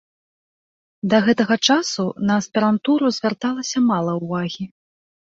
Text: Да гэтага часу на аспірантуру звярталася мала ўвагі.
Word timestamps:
Да 1.09 1.17
гэтага 1.25 1.55
часу 1.73 2.05
на 2.29 2.37
аспірантуру 2.43 3.05
звярталася 3.17 3.77
мала 3.91 4.11
ўвагі. 4.23 4.65